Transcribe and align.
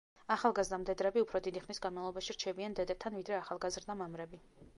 ახალგაზდა 0.35 0.77
მდედრები 0.83 1.23
უფრო 1.25 1.41
დიდი 1.49 1.61
ხნის 1.65 1.81
განმავლობაში 1.85 2.37
რჩებიან 2.37 2.79
დედებთან 2.81 3.19
ვიდრე 3.21 3.39
ახალგაზდა 3.43 3.99
მამრები. 4.03 4.43